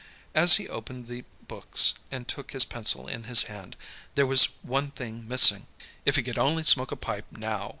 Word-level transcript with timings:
As 0.33 0.55
he 0.55 0.67
opened 0.67 1.05
the 1.05 1.25
books 1.47 1.93
and 2.09 2.27
took 2.27 2.53
his 2.53 2.65
pencil 2.65 3.07
in 3.07 3.25
his 3.25 3.43
hand, 3.43 3.75
there 4.15 4.25
was 4.25 4.45
one 4.63 4.89
thing 4.89 5.27
missing. 5.27 5.67
If 6.07 6.15
he 6.15 6.23
could 6.23 6.39
only 6.39 6.63
smoke 6.63 6.91
a 6.91 6.95
pipe, 6.95 7.25
now! 7.29 7.69